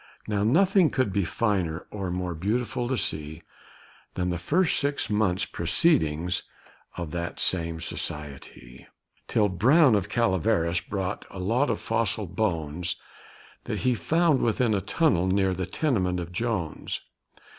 Now, 0.27 0.43
nothing 0.43 0.89
could 0.89 1.13
be 1.13 1.23
finer 1.23 1.85
or 1.91 2.09
more 2.09 2.33
beautiful 2.33 2.87
to 2.87 2.97
see 2.97 3.43
Than 4.15 4.31
the 4.31 4.39
first 4.39 4.79
six 4.79 5.11
months' 5.11 5.45
proceedings 5.45 6.41
of 6.97 7.11
that 7.11 7.39
same 7.39 7.79
society, 7.79 8.87
Till 9.27 9.47
Brown 9.47 9.93
of 9.93 10.09
Calaveras 10.09 10.79
brought 10.81 11.25
a 11.29 11.37
lot 11.37 11.69
of 11.69 11.79
fossil 11.79 12.25
bones 12.25 12.95
That 13.65 13.81
he 13.85 13.93
found 13.93 14.41
within 14.41 14.73
a 14.73 14.81
tunnel 14.81 15.27
near 15.27 15.53
the 15.53 15.67
tenement 15.67 16.19
of 16.19 16.31
Jones. 16.31 17.01